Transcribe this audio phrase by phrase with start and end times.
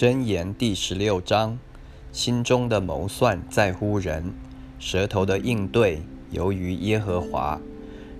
[0.00, 1.58] 箴言第十六章：
[2.10, 4.32] 心中的谋算在乎人，
[4.78, 6.00] 舌头的应对
[6.30, 7.60] 由于耶和华。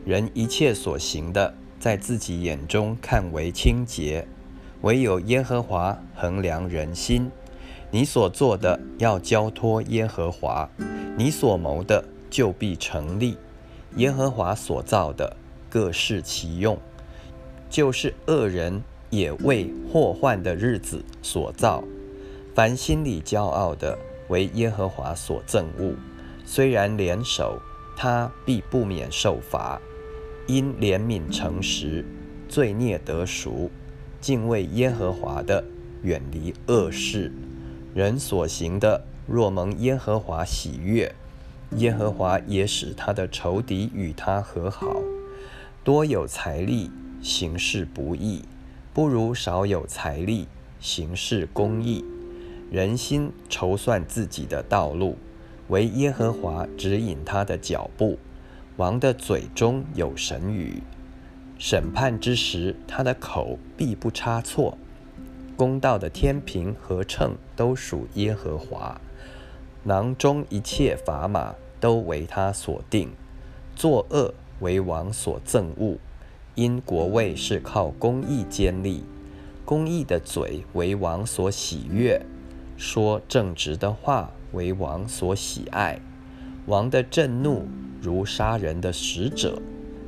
[0.04, 4.28] 人一切所行的，在自己眼中看为清洁，
[4.82, 7.30] 唯有耶和华衡量人心。
[7.90, 10.68] 你所做的要交托耶和华，
[11.16, 13.38] 你所谋的就必成立。
[13.96, 15.34] 耶和华所造的
[15.70, 16.78] 各适其用，
[17.70, 18.82] 就是恶人。
[19.10, 21.84] 也为祸患的日子所造。
[22.54, 25.94] 凡心里骄傲的，为耶和华所憎恶。
[26.44, 27.60] 虽然联手，
[27.96, 29.80] 他必不免受罚。
[30.46, 32.04] 因怜悯诚实，
[32.48, 33.70] 罪孽得赎。
[34.20, 35.64] 敬畏耶和华的，
[36.02, 37.30] 远离恶事。
[37.94, 41.14] 人所行的，若蒙耶和华喜悦，
[41.76, 45.00] 耶和华也使他的仇敌与他和好。
[45.84, 46.90] 多有财力，
[47.22, 48.42] 行事不义。
[48.92, 50.48] 不如少有财力，
[50.80, 52.04] 行事公义。
[52.72, 55.16] 人心筹算自己的道路，
[55.68, 58.18] 唯耶和华指引他的脚步。
[58.76, 60.82] 王的嘴中有神语，
[61.56, 64.76] 审判之时，他的口必不差错。
[65.56, 69.00] 公道的天平和秤都属耶和华，
[69.84, 73.10] 囊中一切砝码都为他所定。
[73.76, 75.96] 作恶为王所憎恶。
[76.60, 79.02] 因国位是靠公义建立，
[79.64, 82.20] 公义的嘴为王所喜悦，
[82.76, 85.98] 说正直的话为王所喜爱。
[86.66, 87.66] 王的震怒
[88.02, 89.62] 如杀人的使者，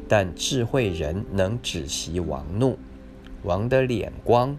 [0.07, 2.79] 但智慧人能止息王怒。
[3.45, 4.55] 王的脸光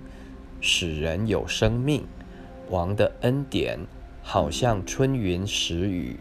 [0.61, 2.05] 使人有生命，
[2.72, 3.78] 王的恩典
[4.23, 6.17] 好像春云时雨，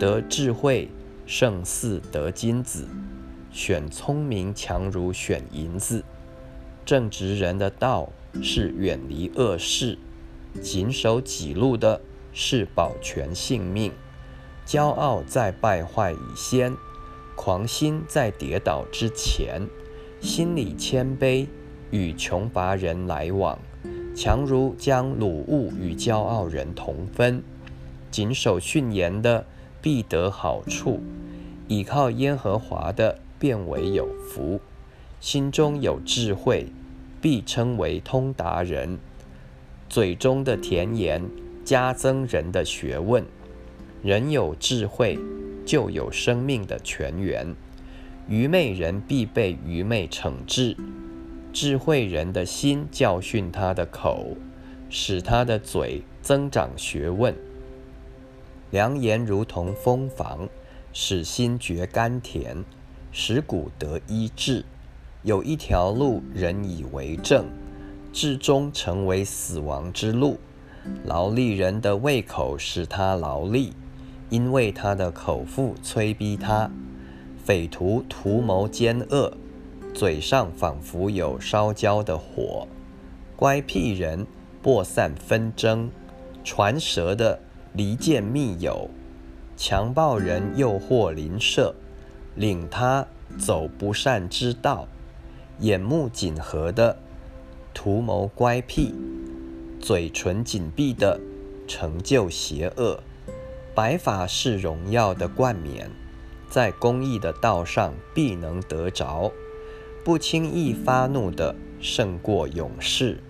[0.00, 0.88] 得智慧
[1.26, 2.88] 胜似得金子。
[3.52, 6.02] 选聪明强如选银子，
[6.86, 8.08] 正直人的道
[8.42, 9.98] 是远离恶事，
[10.62, 12.00] 谨守己路的
[12.32, 13.92] 是保全性命。
[14.64, 16.74] 骄傲在败坏以先，
[17.36, 19.68] 狂心在跌倒之前。
[20.20, 21.46] 心里谦卑，
[21.90, 23.58] 与穷乏人来往，
[24.16, 27.42] 强如将鲁物与骄傲人同分。
[28.10, 29.44] 谨守训言的
[29.82, 31.00] 必得好处，
[31.68, 33.18] 倚靠耶和华的。
[33.42, 34.60] 变为有福，
[35.18, 36.68] 心中有智慧，
[37.20, 39.00] 必称为通达人。
[39.88, 41.20] 嘴中的甜言
[41.64, 43.24] 加增人的学问。
[44.00, 45.18] 人有智慧，
[45.66, 47.52] 就有生命的泉源。
[48.28, 50.76] 愚昧人必被愚昧惩治，
[51.52, 54.36] 智慧人的心教训他的口，
[54.88, 57.34] 使他的嘴增长学问。
[58.70, 60.48] 良言如同蜂房，
[60.92, 62.64] 使心觉甘甜。
[63.12, 64.64] 使骨得医治，
[65.22, 67.44] 有一条路人以为正，
[68.10, 70.40] 至终成为死亡之路。
[71.04, 73.74] 劳力人的胃口使他劳力，
[74.30, 76.70] 因为他的口腹催逼他。
[77.44, 79.32] 匪徒图谋奸恶，
[79.92, 82.66] 嘴上仿佛有烧焦的火。
[83.36, 84.26] 乖僻人
[84.62, 85.90] 播散纷争，
[86.42, 87.38] 传舌的
[87.74, 88.88] 离间密友，
[89.56, 91.74] 强暴人诱惑邻舍。
[92.34, 93.06] 领他
[93.38, 94.88] 走不善之道，
[95.58, 96.96] 眼目紧合的
[97.74, 98.94] 图谋乖僻，
[99.80, 101.20] 嘴唇紧闭的
[101.68, 103.02] 成就邪恶。
[103.74, 105.90] 白发是荣耀的冠冕，
[106.50, 109.32] 在公义的道上必能得着。
[110.04, 113.22] 不轻易发怒的胜过勇士，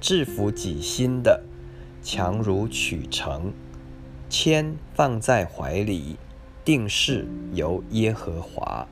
[0.00, 1.42] 制服己心的
[2.02, 3.52] 强如取城。
[4.28, 6.16] 铅放在怀里。
[6.64, 8.86] 定是由耶和华。